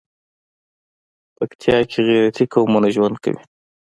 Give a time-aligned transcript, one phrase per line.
[1.37, 3.41] پکتيا کې غيرتي قومونه ژوند کوي.